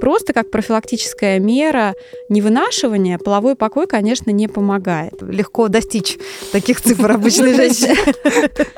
[0.00, 1.94] Просто как профилактическая мера
[2.28, 5.20] невынашивания половой покой, конечно, не помогает.
[5.20, 6.18] Легко достичь
[6.52, 7.96] таких цифр обычной женщины.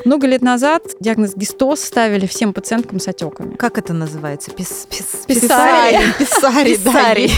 [0.05, 3.55] Много лет назад диагноз гистоз ставили всем пациенткам с отеками.
[3.55, 4.51] Как это называется?
[4.51, 6.13] Пис, пис, писарий.
[6.19, 7.31] Писарий, писарий.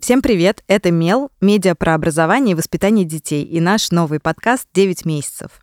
[0.00, 0.64] Всем привет!
[0.66, 5.60] Это Мел, медиа про образование и воспитание детей и наш новый подкаст «9 месяцев».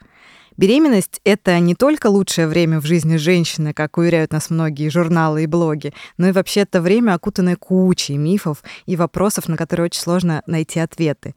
[0.57, 5.47] Беременность— это не только лучшее время в жизни женщины, как уверяют нас многие журналы и
[5.47, 10.41] блоги, но и вообще это время, окутанное кучей мифов и вопросов, на которые очень сложно
[10.47, 11.35] найти ответы.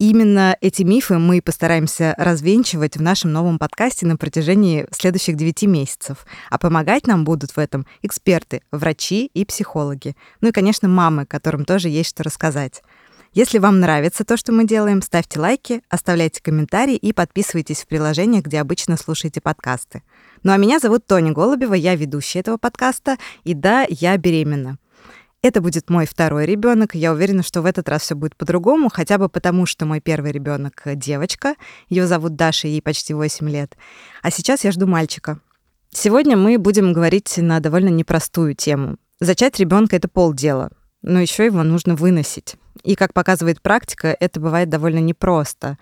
[0.00, 6.24] Именно эти мифы мы постараемся развенчивать в нашем новом подкасте на протяжении следующих девяти месяцев.
[6.50, 10.16] А помогать нам будут в этом эксперты, врачи и психологи.
[10.40, 12.82] Ну и, конечно, мамы, которым тоже есть что рассказать.
[13.38, 18.42] Если вам нравится то, что мы делаем, ставьте лайки, оставляйте комментарии и подписывайтесь в приложениях,
[18.42, 20.02] где обычно слушаете подкасты.
[20.42, 24.78] Ну а меня зовут Тоня Голубева, я ведущая этого подкаста, и да, я беременна.
[25.40, 26.96] Это будет мой второй ребенок.
[26.96, 30.32] Я уверена, что в этот раз все будет по-другому, хотя бы потому, что мой первый
[30.32, 31.54] ребенок девочка.
[31.88, 33.76] Ее зовут Даша, ей почти 8 лет.
[34.20, 35.38] А сейчас я жду мальчика.
[35.90, 38.96] Сегодня мы будем говорить на довольно непростую тему.
[39.20, 40.70] Зачать ребенка это полдела,
[41.02, 42.56] но еще его нужно выносить.
[42.82, 45.78] И, как показывает практика, это бывает довольно непросто.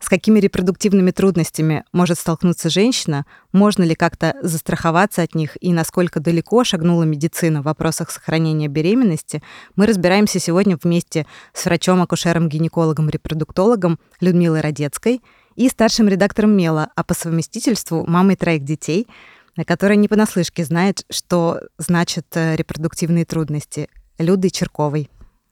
[0.00, 6.20] С какими репродуктивными трудностями может столкнуться женщина, можно ли как-то застраховаться от них и насколько
[6.20, 9.42] далеко шагнула медицина в вопросах сохранения беременности,
[9.74, 15.20] мы разбираемся сегодня вместе с врачом-акушером, гинекологом, репродуктологом Людмилой Родецкой
[15.56, 19.08] и старшим редактором Мела, а по совместительству мамой троих детей,
[19.66, 25.10] которая не понаслышке знает, что значат э, репродуктивные трудности, Людой Черковой.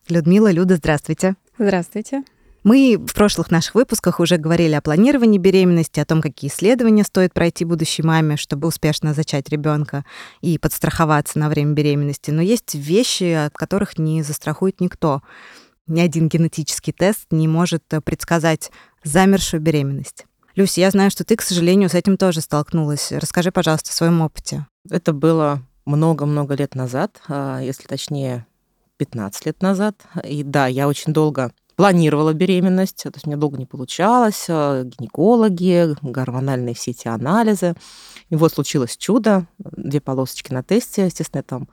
[0.08, 1.36] Людмила, Люда, здравствуйте.
[1.56, 2.24] Здравствуйте.
[2.64, 7.32] Мы в прошлых наших выпусках уже говорили о планировании беременности, о том, какие исследования стоит
[7.32, 10.04] пройти будущей маме, чтобы успешно зачать ребенка
[10.40, 12.32] и подстраховаться на время беременности.
[12.32, 15.22] Но есть вещи, от которых не застрахует никто.
[15.86, 18.72] Ни один генетический тест не может предсказать
[19.04, 20.26] замершую беременность.
[20.56, 23.12] Люся, я знаю, что ты, к сожалению, с этим тоже столкнулась.
[23.12, 24.66] Расскажи, пожалуйста, о своем опыте.
[24.90, 28.44] Это было много-много лет назад, а, если точнее
[28.96, 30.02] 15 лет назад.
[30.24, 35.94] И да, я очень долго планировала беременность, то есть меня долго не получалось, а, гинекологи,
[36.02, 37.74] гормональные все эти анализы.
[38.30, 41.68] И вот случилось чудо, две полосочки на тесте, естественно, я там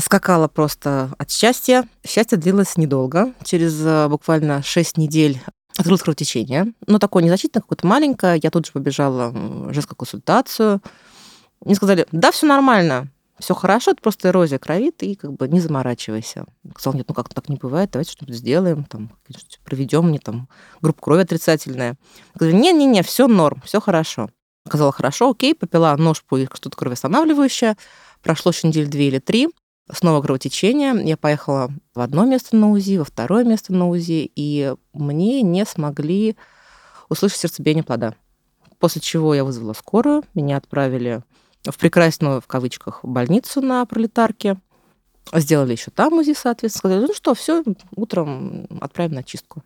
[0.00, 1.88] скакала просто от счастья.
[2.06, 3.32] Счастье длилось недолго.
[3.42, 5.40] Через а, буквально 6 недель
[5.76, 6.72] открылось кровотечение.
[6.86, 8.38] Но такое незначительное, какое-то маленькое.
[8.42, 10.82] Я тут же побежала в женскую консультацию.
[11.64, 13.08] Мне сказали, да, все нормально,
[13.38, 16.46] все хорошо, это просто эрозия крови, ты как бы не заморачивайся.
[16.76, 19.10] Сказал, нет, ну как так не бывает, давайте что-нибудь сделаем, там,
[19.64, 20.48] проведем мне там
[20.80, 21.96] группу крови отрицательная.
[22.34, 24.30] Говорю, не-не-не, все норм, все хорошо.
[24.66, 27.76] Сказала, хорошо, окей, попила ножку и что-то кровоостанавливающее.
[28.22, 29.48] Прошло еще недели две или три,
[29.92, 30.94] снова кровотечение.
[31.06, 35.64] Я поехала в одно место на УЗИ, во второе место на УЗИ, и мне не
[35.64, 36.36] смогли
[37.08, 38.14] услышать сердцебиение плода.
[38.78, 41.22] После чего я вызвала скорую, меня отправили
[41.70, 44.56] в прекрасную, в кавычках, больницу на пролетарке.
[45.32, 46.78] Сделали еще там УЗИ, соответственно.
[46.78, 47.64] Сказали, ну что, все,
[47.96, 49.62] утром отправим на чистку.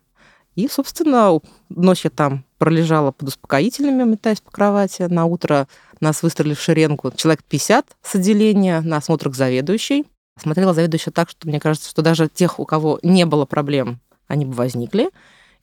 [0.55, 5.03] И, собственно, ночь я там пролежала под успокоительными, метаясь по кровати.
[5.03, 5.67] На утро
[5.99, 10.05] нас выстроили в шеренгу человек 50 с отделения на осмотр к заведующей.
[10.37, 14.45] Смотрела заведующая так, что мне кажется, что даже тех, у кого не было проблем, они
[14.45, 15.09] бы возникли.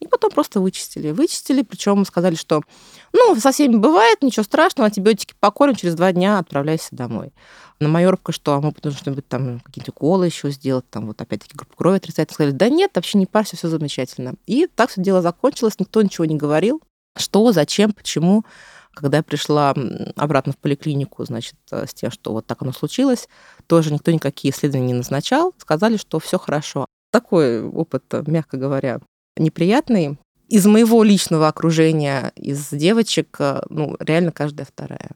[0.00, 1.10] И потом просто вычистили.
[1.10, 2.62] Вычистили, причем сказали, что
[3.12, 7.32] ну, со всеми бывает, ничего страшного, антибиотики покорим, через два дня отправляйся домой.
[7.80, 11.56] На майорка, что а мы должны быть там какие-то уколы еще сделать, там вот опять-таки
[11.56, 12.34] группу крови отрицательно.
[12.34, 14.34] Сказали, да нет, вообще не парься, все замечательно.
[14.46, 16.82] И так все дело закончилось, никто ничего не говорил,
[17.16, 18.44] что, зачем, почему.
[18.94, 19.74] Когда я пришла
[20.16, 23.28] обратно в поликлинику, значит, с тем, что вот так оно случилось,
[23.68, 26.84] тоже никто никакие исследования не назначал, сказали, что все хорошо.
[27.12, 28.98] Такой опыт, мягко говоря,
[29.38, 30.18] неприятный.
[30.48, 35.10] Из моего личного окружения, из девочек, э, ну, реально каждая вторая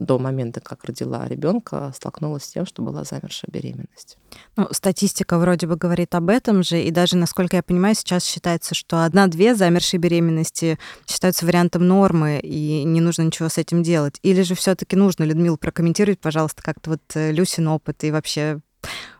[0.00, 4.16] до момента, как родила ребенка, столкнулась с тем, что была замершая беременность.
[4.56, 8.74] Ну, статистика вроде бы говорит об этом же, и даже, насколько я понимаю, сейчас считается,
[8.74, 14.18] что одна-две замершие беременности считаются вариантом нормы, и не нужно ничего с этим делать.
[14.22, 18.60] Или же все таки нужно, Людмила, прокомментировать, пожалуйста, как-то вот э, Люсин опыт, и вообще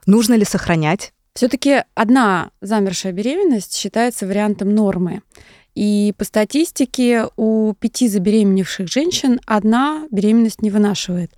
[0.07, 5.23] нужно ли сохранять все-таки одна замершая беременность считается вариантом нормы.
[5.75, 11.33] И по статистике у пяти забеременевших женщин одна беременность не вынашивает.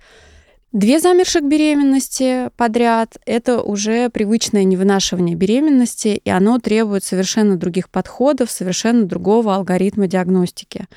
[0.73, 8.49] Две замерших беременности подряд– это уже привычное невынашивание беременности, и оно требует совершенно других подходов,
[8.49, 10.87] совершенно другого алгоритма диагностики.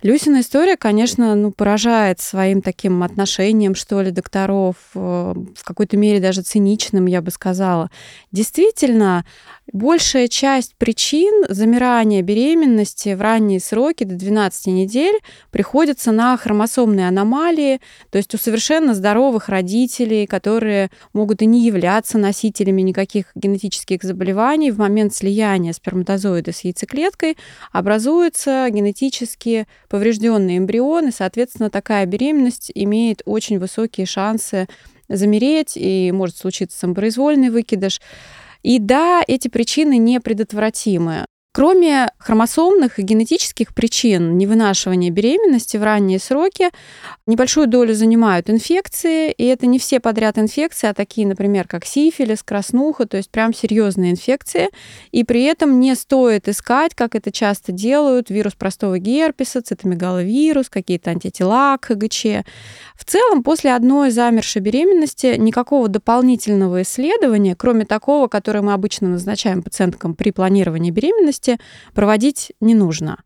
[0.00, 6.18] Люсина история, конечно, ну, поражает своим таким отношением, что ли, докторов, э, в какой-то мере
[6.18, 7.90] даже циничным, я бы сказала.
[8.32, 9.26] Действительно,
[9.72, 15.18] большая часть причин замирания беременности в ранние сроки до 12 недель
[15.50, 17.80] приходится на хромосомные аномалии,
[18.10, 24.70] то есть у совершенно здоровых родителей, которые могут и не являться носителями никаких генетических заболеваний,
[24.70, 27.36] в момент слияния сперматозоида с яйцеклеткой
[27.72, 34.68] образуется генетически поврежденный эмбрион, и, соответственно, такая беременность имеет очень высокие шансы
[35.08, 38.00] замереть, и может случиться самопроизвольный выкидыш.
[38.62, 41.26] И да, эти причины непредотвратимы.
[41.56, 46.68] Кроме хромосомных и генетических причин невынашивания беременности в ранние сроки,
[47.26, 52.42] небольшую долю занимают инфекции, и это не все подряд инфекции, а такие, например, как сифилис,
[52.42, 54.68] краснуха, то есть прям серьезные инфекции.
[55.12, 61.12] И при этом не стоит искать, как это часто делают, вирус простого герпеса, цитомегаловирус, какие-то
[61.12, 62.44] антитела к ХГЧ.
[62.94, 69.62] В целом, после одной замершей беременности никакого дополнительного исследования, кроме такого, которое мы обычно назначаем
[69.62, 71.58] пациенткам при планировании беременности, беременности
[71.94, 73.18] проводить не нужно.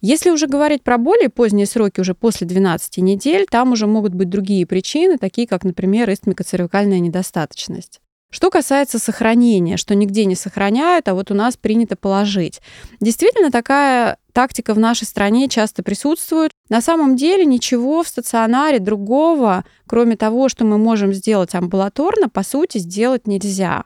[0.00, 4.28] Если уже говорить про более поздние сроки, уже после 12 недель, там уже могут быть
[4.28, 8.00] другие причины, такие как, например, истмикоцервикальная недостаточность.
[8.32, 12.60] Что касается сохранения, что нигде не сохраняют, а вот у нас принято положить.
[13.00, 16.52] Действительно, такая тактика в нашей стране часто присутствует.
[16.70, 22.44] На самом деле ничего в стационаре другого, кроме того, что мы можем сделать амбулаторно, по
[22.44, 23.84] сути, сделать нельзя.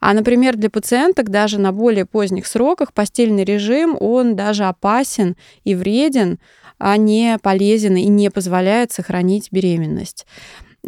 [0.00, 5.34] А, например, для пациенток даже на более поздних сроках постельный режим, он даже опасен
[5.64, 6.38] и вреден,
[6.78, 10.26] а не полезен и не позволяет сохранить беременность.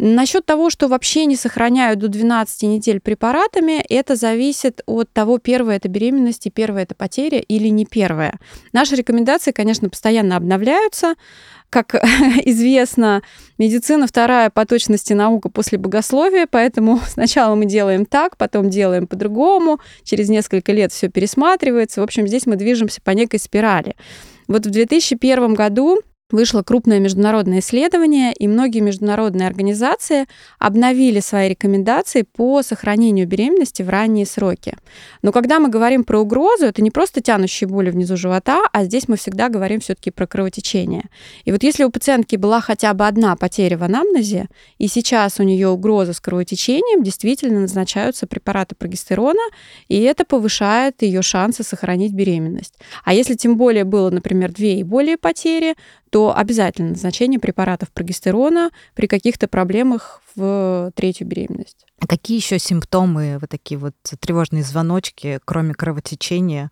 [0.01, 5.75] Насчет того, что вообще не сохраняют до 12 недель препаратами, это зависит от того, первая
[5.75, 8.39] это беременность и первая это потеря или не первая.
[8.71, 11.15] Наши рекомендации, конечно, постоянно обновляются.
[11.69, 11.95] Как
[12.45, 13.23] известно,
[13.57, 19.81] медицина вторая по точности наука после богословия, поэтому сначала мы делаем так, потом делаем по-другому,
[20.05, 21.99] через несколько лет все пересматривается.
[21.99, 23.97] В общем, здесь мы движемся по некой спирали.
[24.47, 25.99] Вот в 2001 году
[26.31, 30.27] вышло крупное международное исследование, и многие международные организации
[30.59, 34.75] обновили свои рекомендации по сохранению беременности в ранние сроки.
[35.21, 39.07] Но когда мы говорим про угрозу, это не просто тянущие боли внизу живота, а здесь
[39.07, 41.05] мы всегда говорим все-таки про кровотечение.
[41.45, 44.47] И вот если у пациентки была хотя бы одна потеря в анамнезе,
[44.77, 49.41] и сейчас у нее угроза с кровотечением, действительно назначаются препараты прогестерона,
[49.87, 52.75] и это повышает ее шансы сохранить беременность.
[53.03, 55.75] А если тем более было, например, две и более потери,
[56.09, 61.85] то обязательно назначение препаратов прогестерона при каких-то проблемах в третью беременность.
[61.99, 66.71] А какие еще симптомы, вот такие вот тревожные звоночки, кроме кровотечения,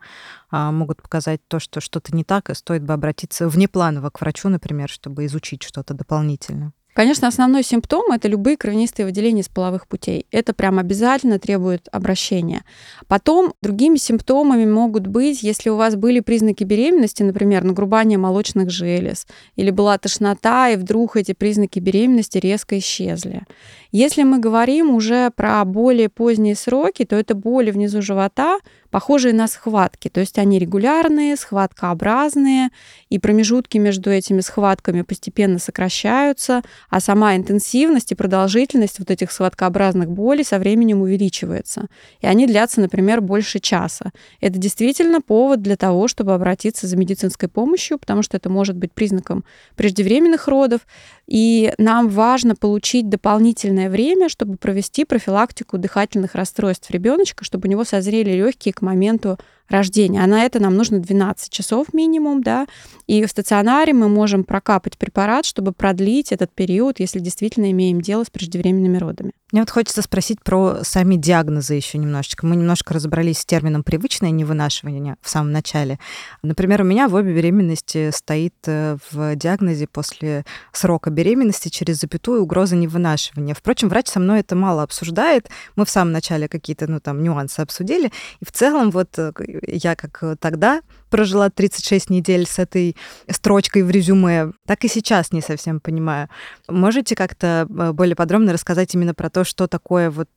[0.50, 4.50] а, могут показать то, что что-то не так, и стоит бы обратиться внепланово к врачу,
[4.50, 6.74] например, чтобы изучить что-то дополнительно?
[6.97, 10.25] Конечно, основной симптом– это любые кровянистые выделения из половых путей.
[10.31, 12.63] Это прям обязательно требует обращения.
[13.07, 19.27] Потом другими симптомами могут быть, если у вас были признаки беременности, например, нагрубание молочных желез,
[19.55, 23.44] или была тошнота, и вдруг эти признаки беременности резко исчезли.
[23.91, 28.57] Если мы говорим уже про более поздние сроки, то это боли внизу живота,
[28.89, 32.69] похожие на схватки, то есть они регулярные, схваткообразные,
[33.09, 40.09] и промежутки между этими схватками постепенно сокращаются, а сама интенсивность и продолжительность вот этих схваткообразных
[40.09, 41.88] болей со временем увеличивается.
[42.21, 44.11] И они длятся, например, больше часа.
[44.40, 48.94] Это действительно повод для того, чтобы обратиться за медицинской помощью, потому что это может быть
[48.94, 49.44] признаком
[49.76, 50.81] преждевременных родов,
[51.28, 57.83] и нам важно получить дополнительное время, чтобы провести профилактику дыхательных расстройств ребеночка, чтобы у него
[57.83, 59.38] созрели легкие к моменту
[59.69, 60.24] рождения.
[60.24, 62.68] А на это нам нужно 12 часов минимум, да,
[63.07, 68.24] и в стационаре мы можем прокапать препарат, чтобы продлить этот период, если действительно имеем дело
[68.24, 69.31] с преждевременными родами.
[69.54, 72.45] Мне вот хочется спросить про сами диагнозы еще немножечко.
[72.45, 75.99] Мы немножко разобрались с термином «привычное невынашивание» в самом начале.
[76.44, 82.44] Например, у меня в обе беременности стоит э, в диагнозе после срока беременности через запятую
[82.44, 83.56] угроза невынашивания.
[83.56, 85.47] Впрочем, врач со мной это мало обсуждает.
[85.77, 88.11] Мы в самом начале какие-то ну, там, нюансы обсудили.
[88.42, 89.31] И в целом вот э,
[89.66, 92.95] я как тогда прожила 36 недель с этой
[93.30, 96.30] строчкой в резюме, так и сейчас не совсем понимаю.
[96.68, 100.30] Можете как-то э, более подробно рассказать именно про то, что такое вот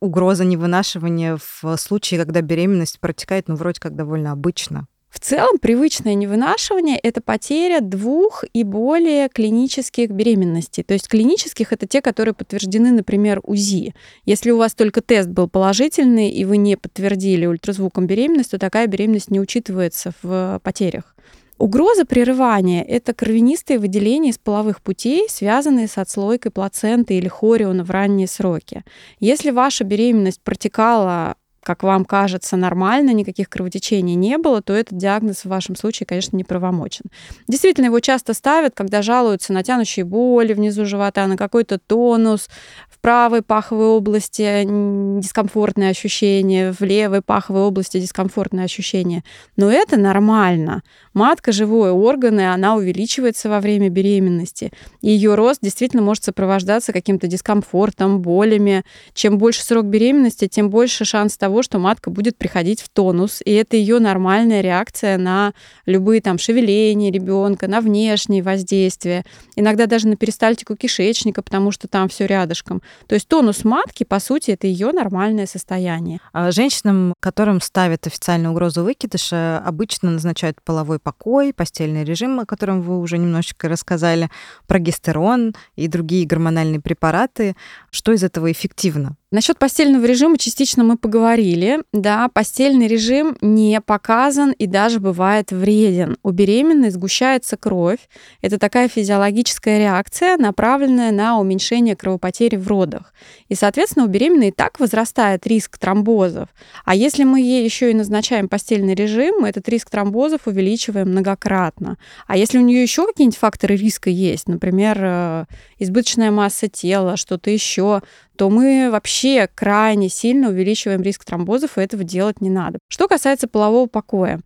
[0.00, 4.86] угроза невынашивания в случае, когда беременность протекает, ну, вроде как довольно обычно?
[5.12, 10.82] В целом, привычное невынашивание– это потеря двух и более клинических беременностей.
[10.82, 13.94] То есть клинических– это те, которые подтверждены, например, УЗИ.
[14.24, 18.86] Если у вас только тест был положительный, и вы не подтвердили ультразвуком беременность, то такая
[18.86, 21.14] беременность не учитывается в потерях.
[21.58, 27.90] Угроза прерывания– это кровянистые выделения из половых путей, связанные с отслойкой плаценты или хориона в
[27.90, 28.82] ранние сроки.
[29.20, 35.44] Если ваша беременность протекала как вам кажется, нормально, никаких кровотечений не было, то этот диагноз
[35.44, 37.04] в вашем случае, конечно, не правомочен.
[37.46, 42.48] Действительно, его часто ставят, когда жалуются на тянущие боли внизу живота, на какой-то тонус,
[42.88, 49.22] в правой паховой области дискомфортные ощущения, в левой паховой области дискомфортные ощущения.
[49.56, 50.82] Но это нормально.
[51.14, 54.72] Матка– живой орган, и она увеличивается во время беременности.
[55.02, 58.84] И ее рост действительно может сопровождаться каким-то дискомфортом, болями.
[59.12, 63.52] Чем больше срок беременности, тем больше шанс того, что матка будет приходить в тонус, и
[63.52, 65.52] это ее нормальная реакция на
[65.86, 69.24] любые там шевеления ребенка, на внешние воздействия,
[69.56, 72.82] иногда даже на перистальтику кишечника, потому что там все рядышком.
[73.06, 76.20] То есть тонус матки, по сути, это ее нормальное состояние.
[76.32, 82.82] А женщинам, которым ставят официальную угрозу выкидыша, обычно назначают половой покой, постельный режим, о котором
[82.82, 84.30] вы уже немножечко рассказали,
[84.66, 87.56] прогестерон и другие гормональные препараты.
[87.90, 89.16] Что из этого эффективно?
[89.32, 91.78] Насчет постельного режима частично мы поговорили.
[91.94, 96.18] Да, постельный режим не показан и даже бывает вреден.
[96.22, 98.10] У беременной сгущается кровь.
[98.42, 103.14] Это такая физиологическая реакция, направленная на уменьшение кровопотери в родах.
[103.48, 106.50] И, соответственно, у беременной и так возрастает риск тромбозов.
[106.84, 111.96] А если мы ей еще и назначаем постельный режим, мы этот риск тромбозов увеличиваем многократно.
[112.26, 115.44] А если у нее еще какие-нибудь факторы риска есть, например, э,
[115.78, 118.02] избыточная масса тела, что-то еще,
[118.42, 122.80] то мы вообще крайне сильно увеличиваем риск тромбозов, и этого делать не надо.
[122.88, 124.40] Что касается полового покоя,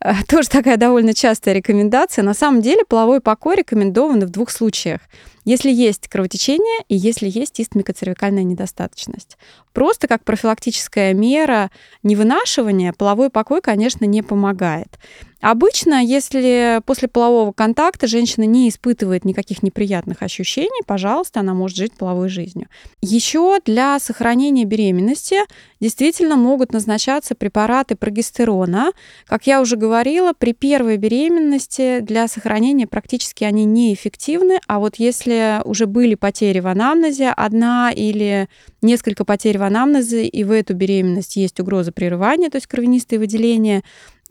[0.00, 2.22] э, тоже такая довольно частая рекомендация.
[2.22, 5.00] На самом деле половой покой рекомендован в двух случаях
[5.44, 9.36] если есть кровотечение и если есть истмикоцервикальная недостаточность.
[9.72, 11.70] Просто как профилактическая мера
[12.02, 14.98] невынашивания половой покой, конечно, не помогает.
[15.40, 21.94] Обычно, если после полового контакта женщина не испытывает никаких неприятных ощущений, пожалуйста, она может жить
[21.94, 22.68] половой жизнью.
[23.00, 25.38] Еще для сохранения беременности
[25.80, 28.92] действительно могут назначаться препараты прогестерона.
[29.26, 35.31] Как я уже говорила, при первой беременности для сохранения практически они неэффективны, а вот если
[35.64, 38.48] уже были потери в анамнезе, одна или
[38.80, 43.82] несколько потерь в анамнезе, и в эту беременность есть угроза прерывания, то есть кровянистые выделения,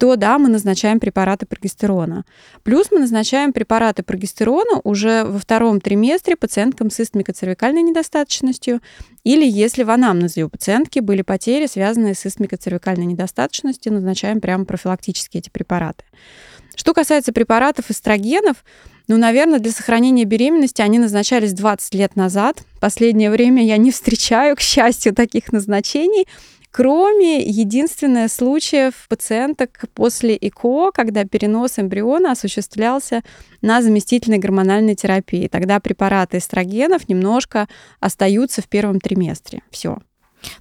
[0.01, 2.25] то да, мы назначаем препараты прогестерона.
[2.63, 8.81] Плюс мы назначаем препараты прогестерона уже во втором триместре пациенткам с истмикоцервикальной недостаточностью
[9.23, 15.37] или если в анамнезе у пациентки были потери, связанные с истмикоцервикальной недостаточностью, назначаем прямо профилактически
[15.37, 16.03] эти препараты.
[16.73, 18.63] Что касается препаратов эстрогенов,
[19.07, 22.63] ну, наверное, для сохранения беременности они назначались 20 лет назад.
[22.79, 26.25] Последнее время я не встречаю, к счастью, таких назначений
[26.71, 33.23] кроме единственного случаев пациенток после ЭКО, когда перенос эмбриона осуществлялся
[33.61, 35.47] на заместительной гормональной терапии.
[35.47, 37.67] Тогда препараты эстрогенов немножко
[37.99, 39.61] остаются в первом триместре.
[39.69, 39.99] Все.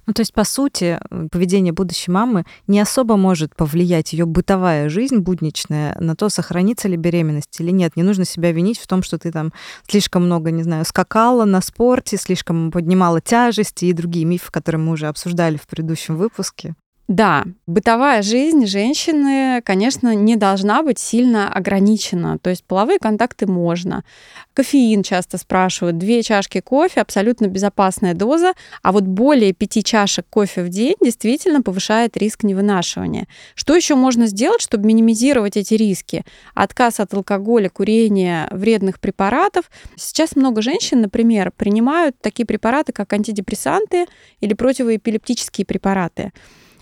[0.07, 0.99] Ну, то есть, по сути,
[1.31, 6.97] поведение будущей мамы не особо может повлиять ее бытовая жизнь будничная на то, сохранится ли
[6.97, 7.95] беременность или нет.
[7.95, 9.53] Не нужно себя винить в том, что ты там
[9.87, 14.93] слишком много, не знаю, скакала на спорте, слишком поднимала тяжести и другие мифы, которые мы
[14.93, 16.75] уже обсуждали в предыдущем выпуске.
[17.11, 22.37] Да, бытовая жизнь женщины, конечно, не должна быть сильно ограничена.
[22.37, 24.05] То есть половые контакты можно.
[24.53, 25.97] Кофеин часто спрашивают.
[25.97, 31.61] Две чашки кофе абсолютно безопасная доза, а вот более пяти чашек кофе в день действительно
[31.61, 33.27] повышает риск невынашивания.
[33.55, 36.23] Что еще можно сделать, чтобы минимизировать эти риски?
[36.55, 39.69] Отказ от алкоголя, курения, вредных препаратов.
[39.97, 44.05] Сейчас много женщин, например, принимают такие препараты, как антидепрессанты
[44.39, 46.31] или противоэпилептические препараты.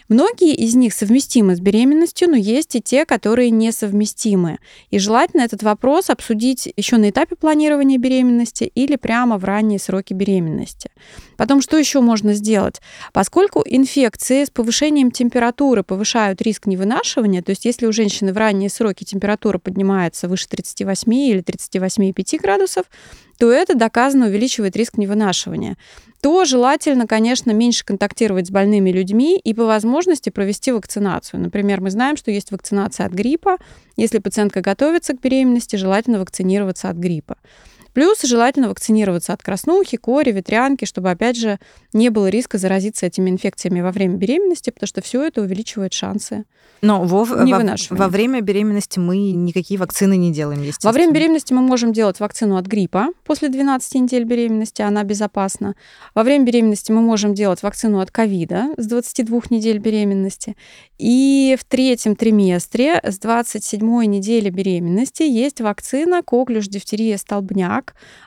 [0.09, 4.57] Многие из них совместимы с беременностью, но есть и те, которые несовместимы.
[4.89, 10.13] И желательно этот вопрос обсудить еще на этапе планирования беременности или прямо в ранние сроки
[10.13, 10.89] беременности.
[11.37, 12.81] Потом, что еще можно сделать?
[13.13, 18.71] Поскольку инфекции с повышением температуры повышают риск невынашивания, то есть если у женщины в ранние
[18.71, 22.85] сроки температура поднимается выше 38 или 38,5 градусов,
[23.37, 25.77] то это доказано увеличивает риск невынашивания
[26.21, 31.39] то желательно, конечно, меньше контактировать с больными людьми и по возможности провести вакцинацию.
[31.39, 33.57] Например, мы знаем, что есть вакцинация от гриппа.
[33.95, 37.37] Если пациентка готовится к беременности, желательно вакцинироваться от гриппа.
[37.93, 41.59] Плюс желательно вакцинироваться от краснухи, кори, ветрянки, чтобы, опять же,
[41.93, 46.45] не было риска заразиться этими инфекциями во время беременности, потому что все это увеличивает шансы.
[46.81, 47.45] Но во, во,
[47.89, 50.91] во время беременности мы никакие вакцины не делаем, естественно.
[50.91, 55.75] Во время беременности мы можем делать вакцину от гриппа после 12 недель беременности, она безопасна.
[56.15, 60.55] Во время беременности мы можем делать вакцину от ковида с 22 недель беременности.
[60.97, 67.78] И в третьем триместре с 27 недели беременности есть вакцина коклюш, дифтерия, столбняк.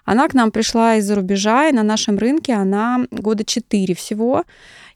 [0.05, 4.45] Она к нам пришла из-за рубежа, и на нашем рынке она года 4 всего.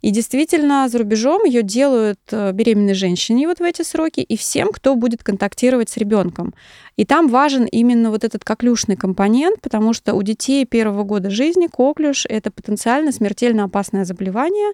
[0.03, 4.69] И действительно, за рубежом ее делают э, беременной женщине вот в эти сроки и всем,
[4.73, 6.55] кто будет контактировать с ребенком.
[6.97, 11.67] И там важен именно вот этот коклюшный компонент, потому что у детей первого года жизни
[11.67, 14.73] коклюш– это потенциально смертельно опасное заболевание,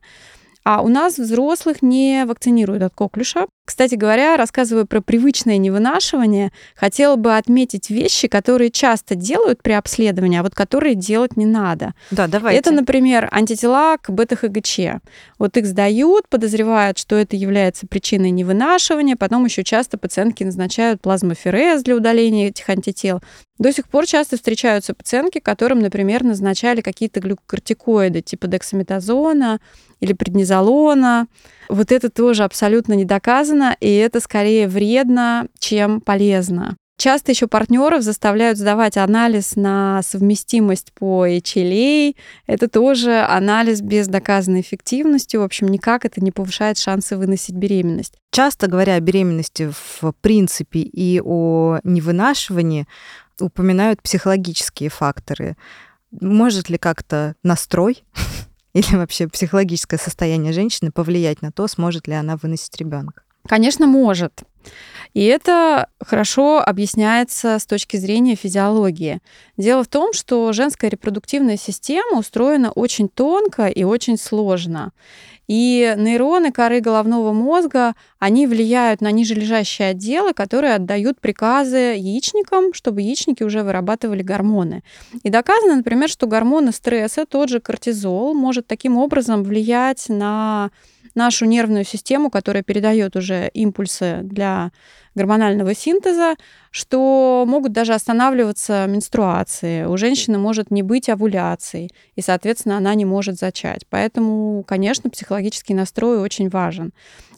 [0.65, 3.47] а у нас взрослых не вакцинируют от коклюша.
[3.65, 10.41] Кстати говоря, рассказывая про привычное невынашивание, хотела бы отметить вещи, которые часто делают при обследовании,
[10.41, 11.95] а вот которые делать не надо.
[12.11, 12.59] Да, давайте.
[12.59, 15.01] Это, например, антитела к бета-ХГЧ.
[15.39, 21.85] Вот их сдают, подозревают, что это является причиной невынашивания, потом еще часто пациентки назначают плазмоферез
[21.85, 23.21] для удаления этих антител.
[23.59, 29.61] До сих пор часто встречаются пациентки, которым, например, назначали какие-то глюкокортикоиды типа дексаметазона
[30.01, 31.29] или преднизолона.
[31.69, 36.77] Вот это тоже абсолютно не доказано, и это скорее вредно, чем полезно.
[37.03, 42.15] Часто еще партнеров заставляют сдавать анализ на совместимость по HLA.
[42.47, 45.37] Это тоже анализ без доказанной эффективности.
[45.37, 48.15] В общем, никак это не повышает шансы выносить беременность.
[48.31, 52.87] Часто говоря о беременности в принципе и о невынашивании,
[53.41, 55.57] упоминают психологические факторы.
[56.13, 58.05] Может ли как-то настрой
[58.75, 63.23] или вообще психологическое состояние женщины повлиять на то, сможет ли она выносить ребенка?
[63.47, 64.43] Конечно, может.
[65.15, 69.21] И это хорошо объясняется с точки зрения физиологии.
[69.59, 74.93] Дело в том, что женская репродуктивная система устроена очень тонко и очень сложно.
[75.49, 83.03] И нейроны коры головного мозга, они влияют на нижележащие отделы, которые отдают приказы яичникам, чтобы
[83.03, 84.83] яичники уже вырабатывали гормоны.
[85.25, 90.71] И доказано, например, что гормоны стресса, тот же кортизол, может таким образом влиять на
[91.15, 94.73] нашу нервную систему, которая передает уже импульсы для
[95.15, 96.37] гормонального синтеза,
[96.71, 99.85] что могут даже останавливаться менструации.
[99.85, 103.87] У женщины может не быть овуляции, и, соответственно, она не может зачать.
[103.91, 106.93] Поэтому, конечно, психологический настрой очень важен.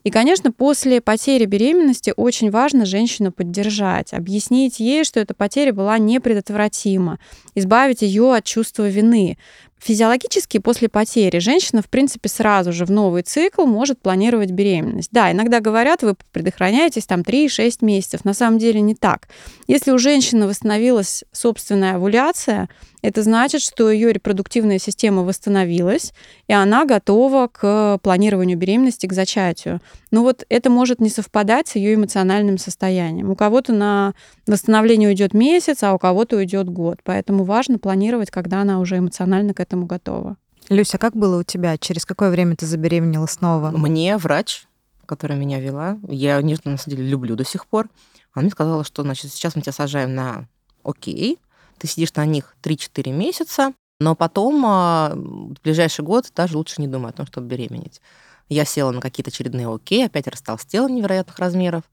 [0.05, 5.97] И, конечно, после потери беременности очень важно женщину поддержать, объяснить ей, что эта потеря была
[5.99, 7.19] непредотвратима,
[7.55, 9.39] избавить ее от чувства вины.
[9.85, 15.11] Физиологически после потери женщина, в принципе, сразу же в новый цикл может планировать беременность.
[15.13, 18.25] Да, иногда говорят, вы предохраняетесь там 3-6 месяцев.
[18.25, 19.29] На самом деле не так.
[19.67, 22.71] Если у женщины восстановилась собственная овуляция,
[23.03, 26.15] это значит, что ее репродуктивная система восстановилась,
[26.49, 29.83] и она готова к планированию беременности, к зачатию.
[30.11, 33.29] Но вот это может не совпадать с ее эмоциональным состоянием.
[33.29, 34.15] У кого-то на
[34.47, 37.01] восстановление уйдет месяц, а у кого-то уйдет год.
[37.05, 40.37] Поэтому важно планировать, когда она уже эмоционально к этому готова.
[40.69, 41.77] Люся, как было у тебя?
[41.77, 43.71] Через какое время ты забеременела снова?
[43.71, 44.67] Мне врач,
[45.07, 47.89] которая меня вела, я нежно, на самом деле, люблю до сих пор,
[48.33, 50.49] она мне сказала, что, значит, сейчас мы тебя сажаем на
[50.83, 51.39] окей,
[51.79, 56.89] ты сидишь на них 3-4 месяца, но потом а, в ближайший год даже лучше не
[56.89, 58.01] думать о том, чтобы беременеть.
[58.49, 61.85] Я села на какие-то очередные окей, опять растолстела невероятных размеров.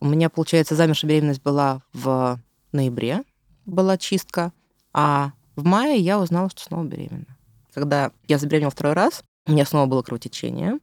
[0.00, 2.40] У меня, получается, замершая беременность была в
[2.72, 3.22] ноябре,
[3.66, 4.52] была чистка,
[4.92, 7.36] а в мае я узнала, что снова беременна.
[7.74, 10.78] Когда я забеременела второй раз, у меня снова было кровотечение.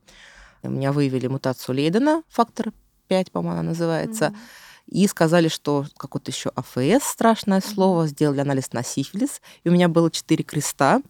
[0.63, 2.73] У меня выявили мутацию Лейдена, фактор
[3.07, 4.25] 5, по-моему, она называется.
[4.25, 4.37] Mm-hmm
[4.89, 9.87] и сказали, что какое-то еще АФС, страшное слово, сделали анализ на сифилис, и у меня
[9.87, 11.01] было четыре креста.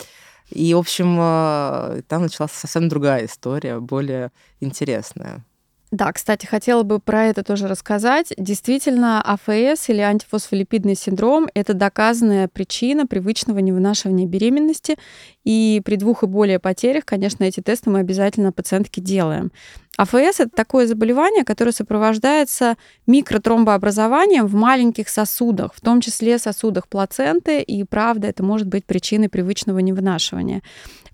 [0.50, 5.46] И, в общем, э, там началась совсем другая история, более интересная.
[5.92, 8.32] Да, кстати, хотела бы про это тоже рассказать.
[8.38, 14.98] Действительно, АФС или антифосфолипидный синдром– это доказанная причина привычного невынашивания беременности.
[15.44, 19.52] И при двух и более потерях, конечно, эти тесты мы обязательно пациентке делаем.
[19.98, 27.62] АФС– это такое заболевание, которое сопровождается микротромбообразованием в маленьких сосудах, в том числе сосудах плаценты,
[27.62, 30.62] и правда, это может быть причиной привычного невынашивания.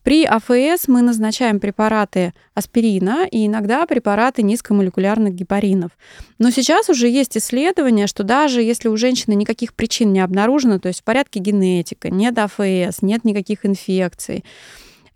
[0.05, 5.93] При АФС мы назначаем препараты аспирина и иногда препараты низкомолекулярных гепаринов.
[6.37, 10.89] Но сейчас уже есть исследования, что даже если у женщины никаких причин не обнаружено, то
[10.89, 14.45] есть в порядке генетика, нет АФС, нет никаких инфекций,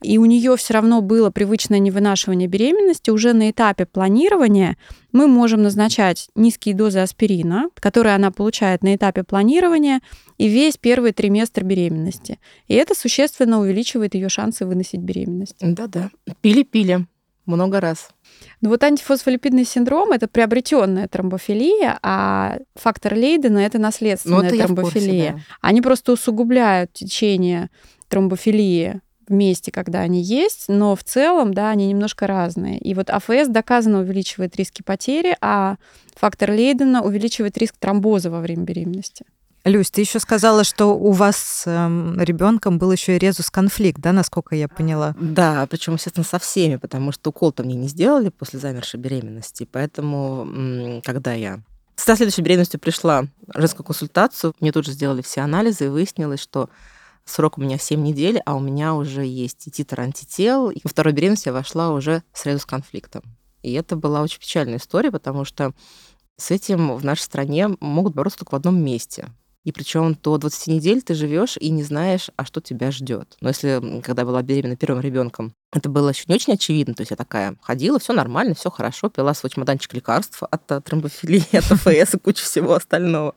[0.01, 4.77] и у нее все равно было привычное невынашивание беременности, уже на этапе планирования
[5.11, 10.01] мы можем назначать низкие дозы аспирина, которые она получает на этапе планирования
[10.37, 12.39] и весь первый триместр беременности.
[12.67, 15.57] И это существенно увеличивает ее шансы выносить беременность.
[15.59, 16.11] Да-да.
[16.41, 17.05] Пили-пили
[17.45, 18.09] много раз.
[18.61, 25.31] Ну вот антифосфолипидный синдром это приобретенная тромбофилия, а фактор Лейдена это наследственная ну, это тромбофилия.
[25.31, 25.57] Курсе, да.
[25.61, 27.69] Они просто усугубляют течение
[28.07, 32.77] тромбофилии вместе, когда они есть, но в целом, да, они немножко разные.
[32.79, 35.77] И вот АФС доказанно увеличивает риски потери, а
[36.15, 39.25] фактор Лейдена увеличивает риск тромбоза во время беременности.
[39.65, 44.13] Люсь, ты еще сказала, что у вас с э, ребенком был еще и резус-конфликт, да,
[44.13, 45.15] насколько я поняла?
[45.19, 49.67] Да, причем, естественно, со всеми, потому что укол-то мне не сделали после замершей беременности.
[49.69, 51.59] Поэтому, когда я
[51.97, 56.69] со следующей беременностью пришла женскую консультацию, мне тут же сделали все анализы, и выяснилось, что
[57.29, 60.71] Срок у меня 7 недель, а у меня уже есть и титр антител.
[60.71, 63.21] И во второй беременности я вошла уже сразу с конфликтом.
[63.61, 65.73] И это была очень печальная история, потому что
[66.37, 69.29] с этим в нашей стране могут бороться только в одном месте.
[69.63, 73.37] И причем до 20 недель ты живешь и не знаешь, а что тебя ждет.
[73.41, 76.95] Но если, когда была беременна первым ребенком, это было еще не очень очевидно.
[76.95, 81.55] То есть я такая ходила, все нормально, все хорошо, пила свой чемоданчик лекарств от тромбофилии,
[81.55, 83.35] от АФС и кучу всего остального.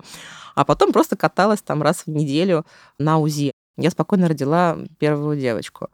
[0.54, 2.64] А потом просто каталась там раз в неделю
[2.98, 3.52] на УЗИ.
[3.76, 5.88] Я спокойно родила первую девочку.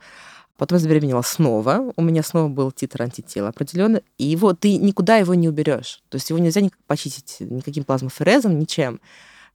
[0.56, 1.92] Потом забеременела снова.
[1.96, 4.02] У меня снова был титр антител определенный.
[4.18, 6.02] И его ты никуда его не уберешь.
[6.08, 9.00] То есть его нельзя никак почистить никаким плазмоферезом, ничем.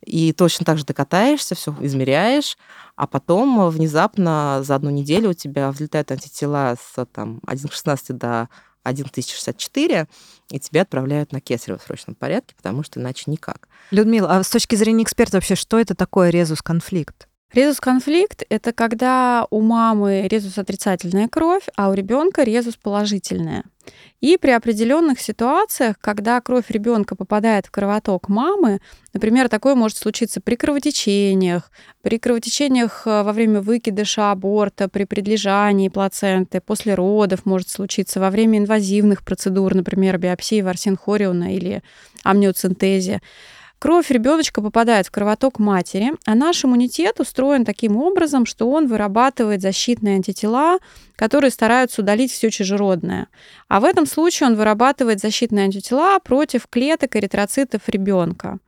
[0.05, 2.57] И точно так же ты катаешься, все измеряешь,
[2.95, 8.49] а потом внезапно за одну неделю у тебя взлетают антитела с там, 1,16 до
[8.83, 10.07] 1064,
[10.51, 13.69] и тебя отправляют на кесарево в срочном порядке, потому что иначе никак.
[13.91, 17.27] Людмила, а с точки зрения эксперта вообще, что это такое резус-конфликт?
[17.53, 23.63] Резус-конфликт– это когда у мамы резус отрицательная кровь, а у ребенка резус положительная.
[24.21, 28.79] И при определенных ситуациях, когда кровь ребенка попадает в кровоток мамы,
[29.13, 31.69] например, такое может случиться при кровотечениях,
[32.01, 38.31] при кровотечениях э, во время выкидыша, аборта, при предлежании плаценты, после родов может случиться во
[38.31, 41.83] время инвазивных процедур, например, биопсии Варсин Хориона или
[42.23, 43.21] амниоцентезе.
[43.84, 49.62] Кровь ребеночка попадает в кровоток матери, а наш иммунитет устроен таким образом, что он вырабатывает
[49.62, 50.78] защитные антитела,
[51.17, 53.28] которые стараются удалить все чужеродное.
[53.67, 58.60] А в этом случае он вырабатывает защитные антитела против клеток эритроцитов ребенка.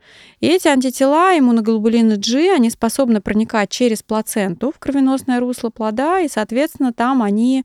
[0.42, 6.28] И эти антитела, иммуноглобулины G, они способны проникать через плаценту в кровеносное русло плода, и,
[6.28, 7.64] соответственно, там они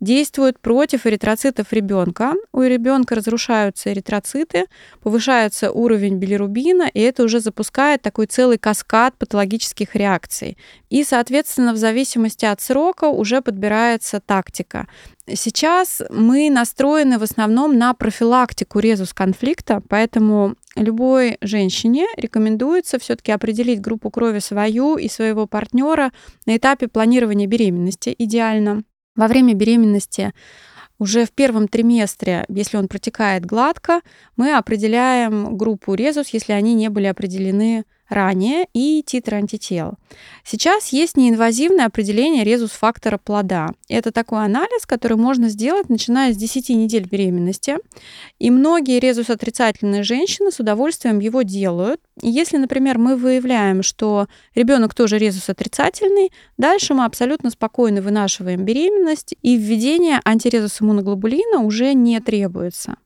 [0.00, 2.34] действуют против эритроцитов ребенка.
[2.52, 4.66] У ребенка разрушаются эритроциты,
[5.02, 10.58] повышается уровень билирубина, и это уже запускает такой целый каскад патологических реакций.
[10.90, 14.86] И, соответственно, в зависимости от срока уже подбирается тактика.
[15.28, 24.10] Сейчас мы настроены в основном на профилактику резус-конфликта, поэтому любой женщине рекомендуется все-таки определить группу
[24.10, 26.12] крови свою и своего партнера
[26.44, 28.84] на этапе планирования беременности идеально
[29.16, 30.32] во время беременности
[30.98, 34.00] уже в первом триместре, если он протекает гладко,
[34.36, 39.94] мы определяем группу резус, если они не были определены ранее, и титр антител.
[40.44, 43.70] Сейчас есть неинвазивное определение резус-фактора плода.
[43.88, 47.78] Это такой анализ, который можно сделать, начиная с 10 недель беременности.
[48.38, 52.00] И многие резус-отрицательные женщины с удовольствием его делают.
[52.22, 59.56] Если, например, мы выявляем, что ребенок тоже резус-отрицательный, дальше мы абсолютно спокойно вынашиваем беременность, и
[59.56, 62.96] введение антирезус иммуноглобулина уже не требуется.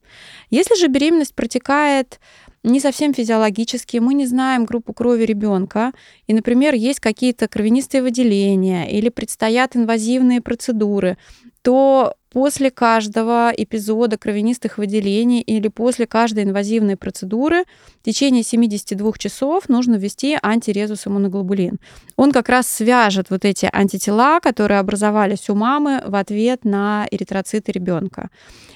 [0.51, 2.21] Если же беременность протекает
[2.63, 5.93] не совсем физиологически, мы не знаем группу крови ребенка,
[6.27, 11.17] и, например, есть какие-то кровянистые выделения или предстоят инвазивные процедуры,
[11.63, 17.65] то после каждого эпизода кровянистых выделений или после каждой инвазивной процедуры
[18.01, 21.79] в течение 72 часов нужно ввести антирезус иммуноглобулин.
[22.17, 27.73] Он как раз свяжет вот эти антитела, которые образовались у мамы в ответ на эритроциты
[27.73, 28.31] ребенка.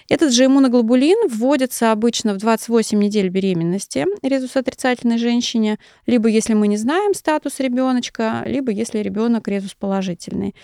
[0.08, 6.68] Этот же иммуноглобулин вводится обычно в 28 недель беременности резус отрицательной женщине, либо если мы
[6.68, 10.54] не знаем статус ребеночка, либо если ребенок резус положительный.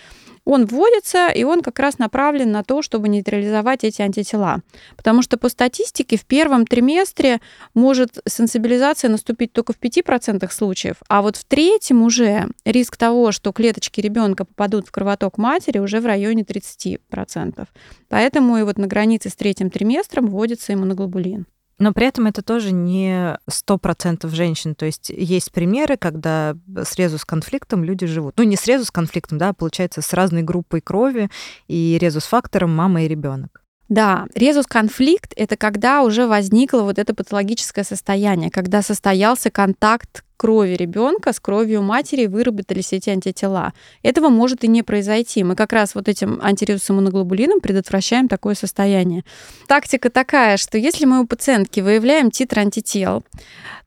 [0.45, 4.61] Он вводится, и он как раз направлен на то, чтобы нейтрализовать эти антитела.
[4.97, 7.39] Потому что по статистике в первом триместре
[7.73, 13.51] может сенсибилизация наступить только в 5% случаев, а вот в третьем уже риск того, что
[13.51, 17.67] клеточки ребенка попадут в кровоток матери, уже в районе 30%.
[18.09, 21.45] Поэтому и вот на границе с третьим триместром вводится иммуноглобулин.
[21.81, 24.75] Но при этом это тоже не 100% женщин.
[24.75, 28.35] То есть есть примеры, когда с резус-конфликтом люди живут.
[28.37, 31.31] Ну, не с резус-конфликтом, да, а получается, с разной группой крови
[31.67, 33.63] и резус-фактором мама и ребенок.
[33.89, 41.33] Да, резус-конфликт— это когда уже возникло вот это патологическое состояние, когда состоялся контакт крови ребенка
[41.33, 43.73] с кровью матери выработались эти антитела.
[44.01, 45.43] Этого может и не произойти.
[45.43, 49.23] Мы как раз вот этим антирезус-иммуноглобулином предотвращаем такое состояние.
[49.67, 53.23] Тактика такая, что если мы у пациентки выявляем титр антител,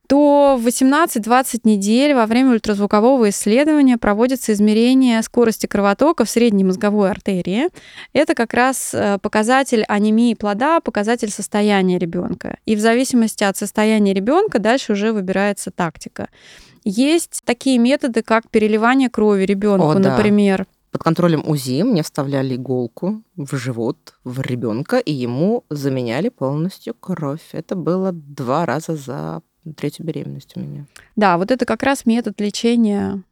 [0.07, 7.11] то в 18-20 недель во время ультразвукового исследования проводится измерение скорости кровотока в средней мозговой
[7.11, 7.69] артерии.
[8.13, 12.59] Это как раз э, показатель анемии плода, показатель состояния ребенка.
[12.67, 16.29] И в зависимости от состояния ребенка дальше уже выбирается тактика.
[16.85, 20.11] Есть такие методы, как переливание крови ребенку, О, да.
[20.11, 20.67] например.
[20.91, 27.49] Под контролем УЗИ мне вставляли иголку в живот в ребенка, и ему заменяли полностью кровь.
[27.53, 29.43] Это было два раза за
[29.77, 30.87] третью беременность у меня.
[31.17, 33.23] Да, вот это как раз метод лечения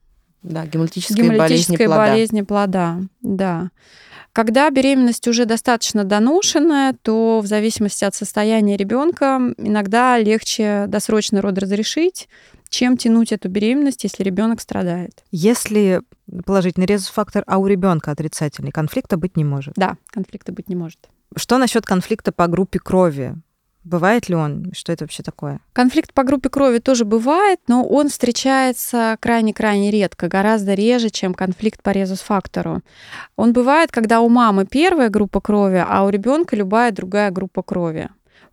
[0.42, 2.98] да, гемолитической, гемолитической болезни, болезни плода.
[3.20, 3.70] Да.
[4.32, 11.58] Когда беременность уже достаточно доношенная, то в зависимости от состояния ребенка иногда легче досрочно род
[11.58, 12.28] разрешить,
[12.70, 15.22] чем тянуть эту беременность, если ребенок страдает.
[15.30, 16.00] Если
[16.46, 19.74] положительный резус-фактор, а у ребенка отрицательный, конфликта быть не может.
[19.76, 21.10] Да, конфликта быть не может.
[21.36, 23.34] Что насчет конфликта по группе крови?
[23.84, 24.72] Бывает ли он?
[24.74, 25.60] Что это вообще такое?
[25.72, 31.82] Конфликт по группе крови тоже бывает, но он встречается крайне-крайне редко, гораздо реже, чем конфликт
[31.82, 32.82] по резус-фактору.
[33.36, 38.08] Он бывает, когда у мамы первая группа крови, а у ребенка любая другая группа крови.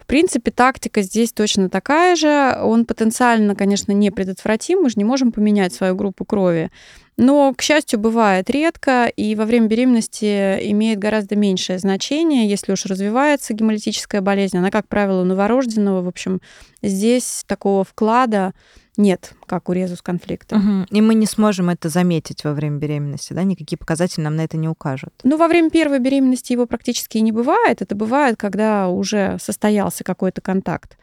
[0.10, 2.58] Принципе, тактика здесь точно такая же.
[2.64, 6.72] Он потенциально, конечно, не предотвратим, мы же не можем поменять свою группу крови.
[7.16, 12.88] Но, к счастью, бывает редко, и во время беременности имеет гораздо меньшее значение, если уж
[12.88, 14.58] развивается гемолитическая болезнь.
[14.58, 16.02] Она, как правило, у новорожденного.
[16.02, 16.42] В общем,
[16.82, 18.54] здесь такого вклада
[19.00, 20.58] нет, как у резус-конфликта.
[20.58, 20.86] Угу.
[20.92, 23.44] И мы не сможем это заметить во время беременности, да?
[23.44, 25.14] Никакие показатели нам на это не укажут.
[25.24, 27.82] Ну, во время первой беременности его практически и не бывает.
[27.82, 30.98] Это бывает, когда уже состоялся какой-то контакт.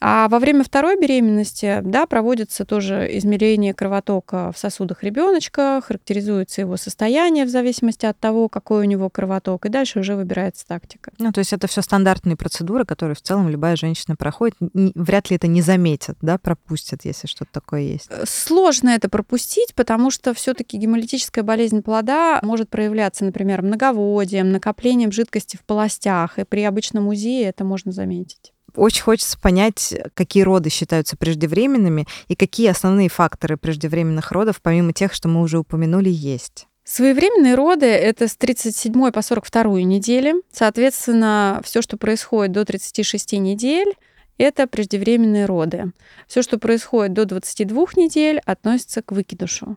[0.00, 6.76] А во время второй беременности, да, проводится тоже измерение кровотока в сосудах ребеночка, характеризуется его
[6.76, 11.12] состояние в зависимости от того, какой у него кровоток, и дальше уже выбирается тактика.
[11.18, 14.56] Ну, то есть это все стандартные процедуры, которые в целом любая женщина проходит.
[14.60, 18.06] Вряд ли это не заметят, да, пропустят, если что-то такое есть.
[18.10, 25.10] Э, сложно это пропустить, потому что все-таки гемолитическая болезнь плода может проявляться, например, многоводием, накоплением
[25.10, 28.52] жидкости в полостях, и при обычном УЗИ это можно заметить.
[28.74, 35.12] Очень хочется понять, какие роды считаются преждевременными и какие основные факторы преждевременных родов, помимо тех,
[35.12, 36.66] что мы уже упомянули, есть.
[36.84, 40.34] Своевременные роды— это с 37 по 42 недели.
[40.50, 43.94] Соответственно, все, что происходит до 36 недель,
[44.38, 45.92] это преждевременные роды.
[46.28, 49.76] Все, что происходит до 22 недель, относится к выкидышу.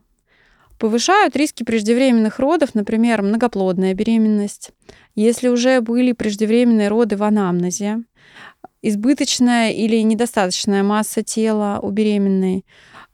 [0.78, 4.72] Повышают риски преждевременных родов, например, многоплодная беременность.
[5.14, 8.04] Если уже были преждевременные роды в анамнезе,
[8.82, 12.66] избыточная или недостаточная масса тела у беременной,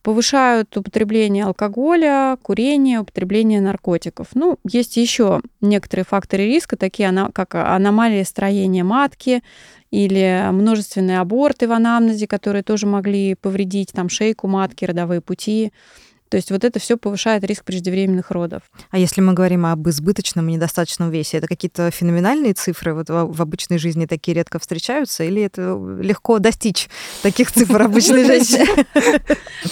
[0.07, 4.27] повышают употребление алкоголя, курение, употребление наркотиков.
[4.35, 9.43] Ну, есть еще некоторые факторы риска, такие как аномалии строения матки
[9.91, 15.73] или множественные аборты в анамнезе, которые тоже могли повредить там, шейку матки, родовые пути.
[16.29, 18.63] То есть вот это все повышает риск преждевременных родов.
[18.91, 23.41] А если мы говорим об избыточном и недостаточном весе, это какие-то феноменальные цифры вот в
[23.41, 26.89] обычной жизни такие редко встречаются, или это легко достичь
[27.23, 28.65] таких цифр обычной жизни?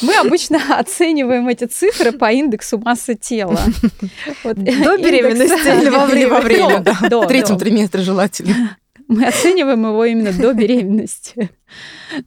[0.01, 3.59] Мы обычно оцениваем эти цифры по индексу массы тела.
[4.43, 6.79] До беременности или во время?
[6.79, 8.77] В третьем триместре желательно.
[9.07, 11.49] Мы оцениваем его именно до беременности.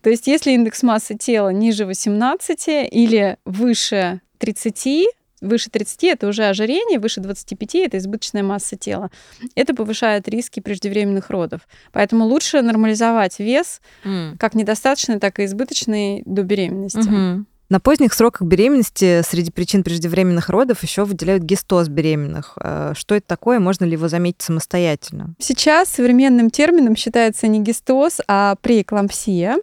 [0.03, 5.07] То есть если индекс массы тела ниже 18 или выше 30,
[5.41, 9.11] выше 30 это уже ожирение, выше 25 это избыточная масса тела.
[9.55, 11.63] Это повышает риски преждевременных родов.
[11.93, 14.37] Поэтому лучше нормализовать вес, mm.
[14.39, 16.99] как недостаточный, так и избыточный до беременности.
[16.99, 17.45] Mm-hmm.
[17.69, 22.57] На поздних сроках беременности среди причин преждевременных родов еще выделяют гистоз беременных.
[22.63, 23.61] Э, что это такое?
[23.61, 25.35] Можно ли его заметить самостоятельно?
[25.39, 29.59] Сейчас современным термином считается не гистоз, а преэклампсия.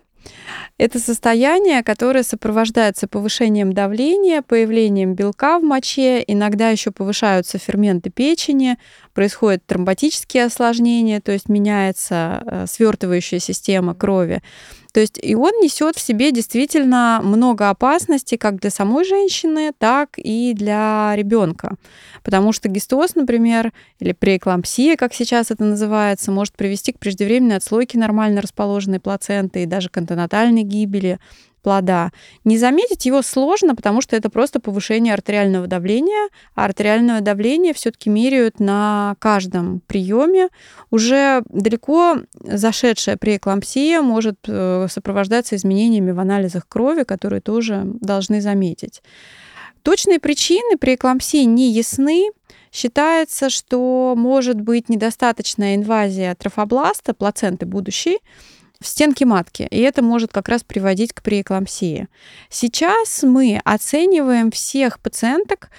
[0.78, 8.78] Это состояние, которое сопровождается повышением давления, появлением белка в моче, иногда еще повышаются ферменты печени,
[9.16, 14.44] происходят тромботические осложнения, то есть меняется э, свертывающая система крови.
[14.94, 20.12] То есть и он несет в себе действительно много опасностей как для самой женщины, так
[20.18, 21.76] и для ребенка.
[22.24, 27.98] Потому что гистоз, например, или преэклампсия, как сейчас это называется, может привести к преждевременной отслойке
[27.98, 31.20] нормально расположенной плаценты и даже к антенатальной гибели
[31.66, 32.12] плода.
[32.44, 38.08] Не заметить его сложно, потому что это просто повышение артериального давления, а артериальное давление все-таки
[38.12, 40.50] меряют на каждом приеме.
[40.92, 49.02] Уже далеко зашедшая преэклампсия может э, сопровождаться изменениями в анализах крови, которые тоже должны заметить.
[49.82, 52.30] Точные причины преэклампсии не ясны.
[52.72, 58.20] Считается, что может быть недостаточная инвазия трофобласта, плаценты будущей,
[58.86, 62.08] в стенки матки, и это может как раз приводить к преэклампсии.
[62.50, 65.70] Сейчас мы оцениваем всех пациенток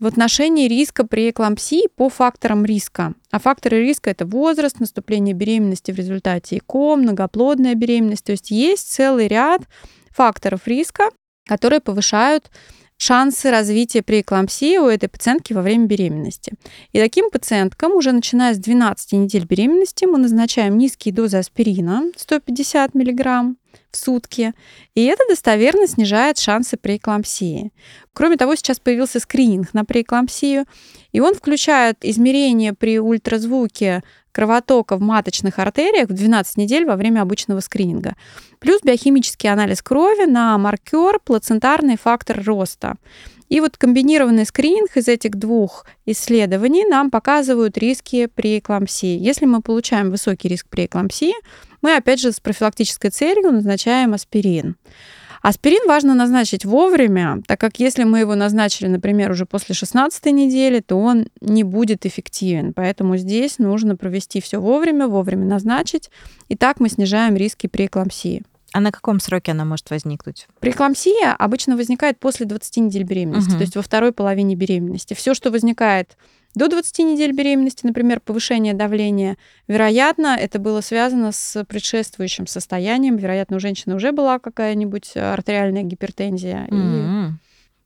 [0.00, 3.14] в отношении риска преэклампсии по факторам риска.
[3.30, 8.24] А факторы риска это возраст, наступление беременности в результате ЭКО, многоплодная беременность.
[8.24, 9.62] То есть есть целый ряд
[10.10, 11.10] факторов риска,
[11.46, 12.50] которые повышают
[12.98, 16.54] шансы развития преэклампсии у этой пациентки во время беременности.
[16.92, 22.94] И таким пациенткам уже начиная с 12 недель беременности мы назначаем низкие дозы аспирина 150
[22.94, 23.56] мг
[23.90, 24.52] в сутки,
[24.94, 27.72] и это достоверно снижает шансы преэклампсии.
[28.12, 30.64] Кроме того, сейчас появился скрининг на преэклампсию,
[31.12, 34.02] и он включает измерения при ультразвуке
[34.36, 38.16] кровотока в маточных артериях в 12 недель во время обычного скрининга.
[38.58, 42.96] Плюс биохимический анализ крови на маркер плацентарный фактор роста.
[43.48, 49.16] И вот комбинированный скрининг из этих двух исследований нам показывают риски при эклампсии.
[49.18, 51.32] Если мы получаем высокий риск при эклампсии,
[51.80, 54.76] мы опять же с профилактической целью назначаем аспирин.
[55.46, 60.80] Аспирин важно назначить вовремя, так как если мы его назначили, например, уже после 16 недели,
[60.80, 62.72] то он не будет эффективен.
[62.72, 66.10] Поэтому здесь нужно провести все вовремя, вовремя назначить.
[66.48, 68.42] И так мы снижаем риски при эклампсии.
[68.72, 70.48] А на каком сроке она может возникнуть?
[70.58, 73.58] Преэклампсия обычно возникает после 20 недель беременности, угу.
[73.58, 75.14] то есть во второй половине беременности.
[75.14, 76.16] Все, что возникает
[76.56, 79.36] до 20 недель беременности, например, повышение давления,
[79.68, 83.16] вероятно, это было связано с предшествующим состоянием.
[83.16, 86.66] Вероятно, у женщины уже была какая-нибудь артериальная гипертензия.
[86.70, 87.28] Mm-hmm.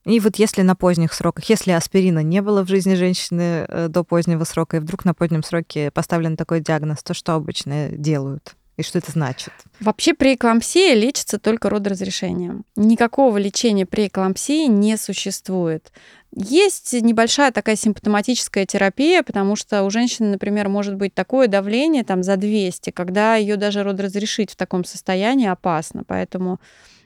[0.06, 0.14] И...
[0.14, 4.02] И вот если на поздних сроках, если аспирина не было в жизни женщины э, до
[4.02, 8.56] позднего срока, и вдруг на позднем сроке поставлен такой диагноз, то что обычно делают?
[8.80, 9.52] И что это значит?
[9.78, 12.64] Вообще преэклампсия лечится только родоразрешением.
[12.76, 15.92] Никакого лечения преэклампсии не существует.
[16.34, 22.22] Есть небольшая такая симптоматическая терапия, потому что у женщины, например, может быть такое давление там
[22.22, 26.02] за 200, когда ее даже родоразрешить в таком состоянии опасно.
[26.06, 26.58] Поэтому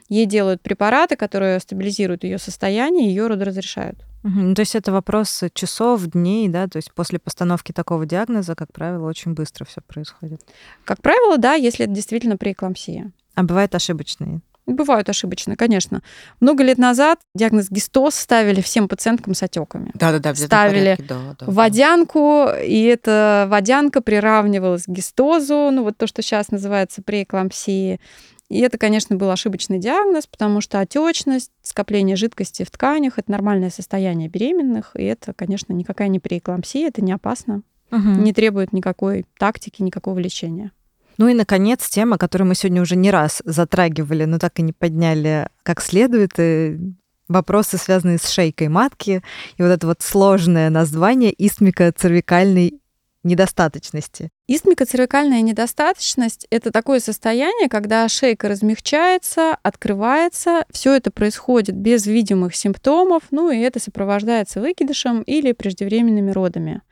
[0.09, 3.99] ей делают препараты, которые стабилизируют ее состояние, ее родоразрешают.
[4.25, 4.55] Угу.
[4.55, 9.07] То есть это вопрос часов, дней, да, то есть после постановки такого диагноза, как правило,
[9.07, 10.41] очень быстро все происходит.
[10.85, 13.13] Как правило, да, если это действительно преэклампсия.
[13.35, 14.41] А бывают ошибочные?
[14.67, 16.03] Бывают ошибочные, конечно.
[16.41, 19.91] Много лет назад диагноз гистоз ставили всем пациенткам с отеками.
[19.93, 26.23] Да-да-да, ставили да, да, водянку, и эта водянка приравнивалась к гистозу, ну вот то, что
[26.23, 28.01] сейчас называется преэклампсией.
[28.49, 33.71] И это, конечно, был ошибочный диагноз, потому что отечность, скопление жидкости в тканях это нормальное
[33.71, 38.09] состояние беременных, и это, конечно, никакая не преэклампсия, это не опасно, угу.
[38.09, 40.73] не требует никакой тактики, никакого лечения.
[41.17, 44.73] Ну и, наконец, тема, которую мы сегодня уже не раз затрагивали, но так и не
[44.73, 46.79] подняли как следует, и
[47.29, 49.23] вопросы, связанные с шейкой матки,
[49.57, 52.81] и вот это вот сложное название истмико-цервикальной
[53.25, 54.31] недостаточности.
[54.47, 60.65] Истмикоцервикальная недостаточность– это такое состояние, когда шейка размягчается, открывается.
[60.71, 66.83] Все это происходит без видимых симптомов, ну и это сопровождается выкидышем или преждевременными родами.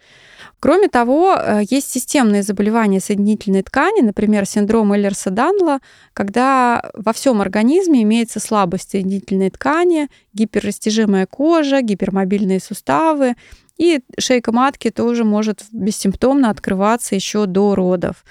[0.60, 5.80] Кроме того, э, есть системные заболевания соединительной ткани, например, синдром Эллерса-Данла,
[6.14, 13.34] когда во всем организме имеется слабость соединительной ткани, гиперрастяжимая кожа, гипермобильные суставы,
[13.82, 18.24] и шейка матки тоже может бессимптомно открываться еще до родов.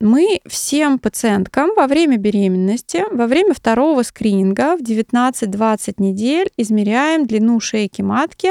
[0.00, 7.60] Мы всем пациенткам во время беременности, во время второго скрининга в 19-20 недель измеряем длину
[7.60, 8.50] шейки матки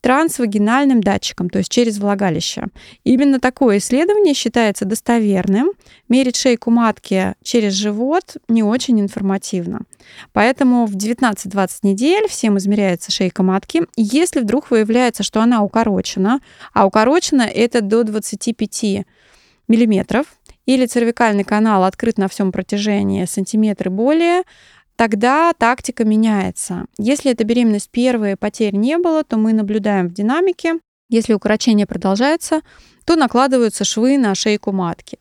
[0.00, 2.66] трансвагинальным датчиком, то есть через влагалище.
[3.04, 5.72] Именно такое исследование считается достоверным.
[6.08, 9.80] Мерить шейку матки через живот не очень информативно.
[10.32, 13.82] Поэтому в 19-20 недель всем измеряется шейка матки.
[13.96, 16.40] Если вдруг выявляется, что она укорочена,
[16.72, 19.06] а укорочена это до 25
[19.66, 20.26] миллиметров,
[20.68, 24.42] или цервикальный канал открыт на всем протяжении сантиметры более,
[24.98, 26.86] тогда тактика меняется.
[26.98, 30.80] Если эта беременность первая, потерь не было, то мы наблюдаем в динамике.
[31.08, 32.62] Если укорочение продолжается,
[33.06, 35.18] то накладываются швы на шейку матки.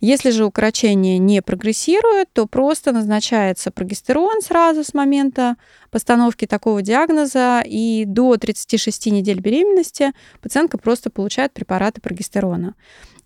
[0.00, 5.56] Если же укорочение не прогрессирует, то просто назначается прогестерон сразу с момента
[5.90, 12.74] постановки такого диагноза, и до 36 недель беременности пациентка просто получает препараты прогестерона.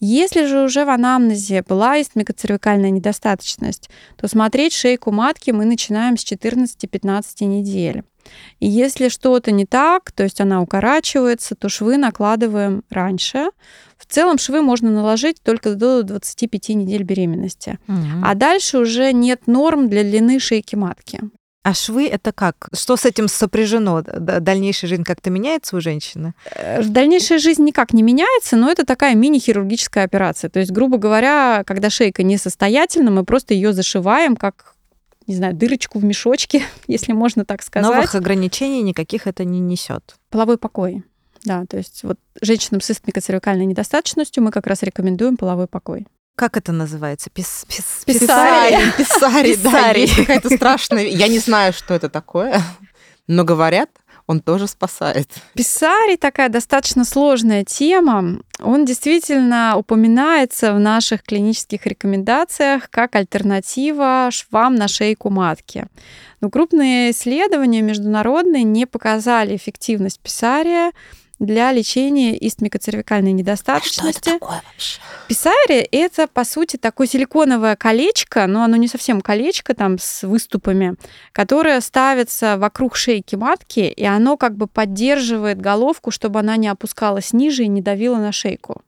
[0.01, 6.25] Если же уже в анамнезе была истмикоцервикальная недостаточность, то смотреть шейку матки мы начинаем с
[6.25, 8.03] 14-15 недель.
[8.61, 13.51] И если что-то не так, то есть она укорачивается, то швы накладываем раньше.
[13.97, 17.79] В целом швы можно наложить только до 25 недель беременности.
[17.89, 18.25] Угу.
[18.25, 21.21] А дальше уже нет норм для длины шейки матки.
[21.65, 22.69] А швы это как?
[22.75, 24.03] Что с этим сопряжено?
[24.03, 26.35] Дальнейшая жизнь как-то меняется у женщины?
[26.57, 30.51] Э, дальнейшая жизнь никак не меняется, но это такая мини-хирургическая операция.
[30.51, 34.72] То есть, грубо говоря, когда шейка несостоятельна, мы просто ее зашиваем как
[35.27, 37.91] не знаю, дырочку в мешочке, если можно так сказать.
[37.91, 40.17] Новых ограничений никаких это не несет.
[40.31, 41.05] Половой покой.
[41.45, 46.07] Да, то есть вот женщинам с истмикоцервикальной недостаточностью мы как раз рекомендуем половой покой.
[46.37, 47.31] Как это называется?
[47.31, 48.93] Пис, пис, писарий.
[48.97, 51.07] Писарий, да, есть какая-то страшная...
[51.07, 52.63] Я не знаю, что это такое,
[53.27, 53.91] но говорят,
[54.27, 55.29] он тоже спасает.
[55.55, 58.41] Писарий такая достаточно сложная тема.
[58.61, 65.87] Он действительно упоминается в наших клинических рекомендациях как альтернатива швам на шейку матки.
[66.41, 70.93] Но крупные исследования международные не показали эффективность писария
[71.43, 74.21] для лечения истмикоцервикальной недостаточности.
[74.21, 75.01] Что это такое вообще?
[75.29, 80.95] Писари— это, по сути, такое силиконовое колечко, но оно не совсем колечко там с выступами,
[81.33, 87.33] которое ставится вокруг шейки матки, и оно как бы поддерживает головку, чтобы она не опускалась
[87.33, 88.83] ниже и не давила на шейку.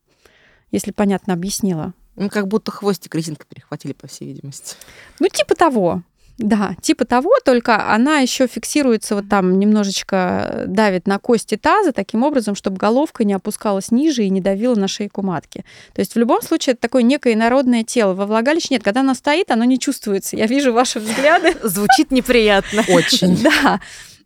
[0.70, 1.92] Если понятно объяснила.
[2.16, 4.76] Ну, как будто хвостик резинкой перехватили, по всей видимости.
[5.18, 6.02] Ну, типа того.
[6.38, 12.24] Да, типа того, только она еще фиксируется вот там немножечко давит на кости таза таким
[12.24, 15.64] образом, чтобы головка не опускалась ниже и не давила на шейку матки.
[15.94, 18.14] То есть в любом случае это такое некое инородное тело.
[18.14, 20.36] Во влагалище нет, когда оно стоит, оно не чувствуется.
[20.36, 21.56] Я вижу ваши взгляды.
[21.62, 22.84] Звучит неприятно.
[22.88, 23.38] Очень.
[23.42, 23.80] Да.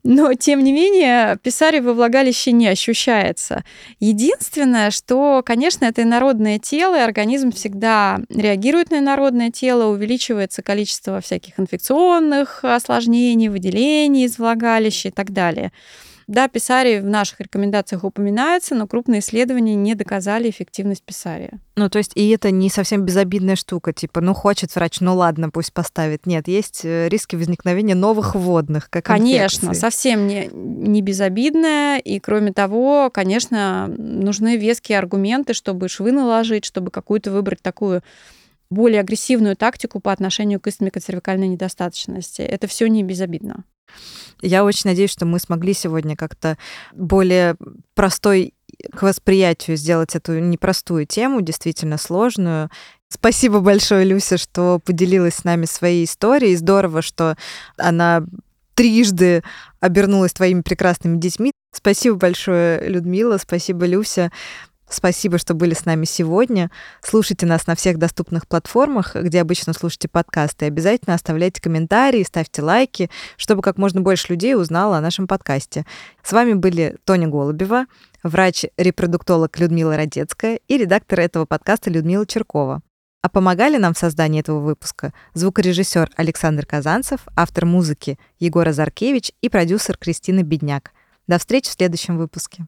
[0.05, 3.65] Но, тем не менее, писарь во влагалище не ощущается.
[4.01, 11.21] Единственное, что, конечно, это инородное тело, и организм всегда реагирует на инородное тело, увеличивается количество
[11.21, 15.73] всяких инфекционных осложнений, выделений из влагалища и так далее.
[16.29, 21.59] Да, писарий в наших рекомендациях упоминается, но крупные исследования не доказали эффективность писария.
[21.75, 25.49] Ну, то есть и это не совсем безобидная штука, типа, ну, хочет врач, ну ладно,
[25.49, 26.27] пусть поставит.
[26.27, 29.81] Нет, есть э, риски возникновения новых водных, как Конечно, инфекции.
[29.81, 36.91] совсем не, не безобидная, и кроме того, конечно, нужны веские аргументы, чтобы швы наложить, чтобы
[36.91, 38.03] какую-то выбрать такую
[38.69, 42.43] более агрессивную тактику по отношению к истмикоцервикальной недостаточности.
[42.43, 43.65] Это все не безобидно.
[44.41, 46.57] Я очень надеюсь, что мы смогли сегодня как-то
[46.93, 47.57] более
[47.95, 48.55] простой
[48.95, 52.71] к восприятию сделать эту непростую тему, действительно сложную.
[53.09, 56.57] Спасибо большое, Люся, что поделилась с нами своей историей.
[56.57, 57.37] Здорово, что
[57.77, 58.25] она
[58.75, 59.43] трижды
[59.81, 61.51] обернулась твоими прекрасными детьми.
[61.73, 64.31] Спасибо большое, Людмила, спасибо, Люся.
[64.91, 66.71] Спасибо, что были с нами сегодня.
[67.03, 70.65] Слушайте нас на всех доступных платформах, где обычно слушаете подкасты.
[70.65, 75.85] Обязательно оставляйте комментарии, ставьте лайки, чтобы как можно больше людей узнало о нашем подкасте.
[76.23, 77.85] С вами были Тоня Голубева,
[78.23, 82.81] врач-репродуктолог Людмила Родецкая и редактор этого подкаста Людмила Черкова.
[83.21, 89.49] А помогали нам в создании этого выпуска звукорежиссер Александр Казанцев, автор музыки Егора Заркевич и
[89.49, 90.93] продюсер Кристина Бедняк.
[91.27, 92.67] До встречи в следующем выпуске.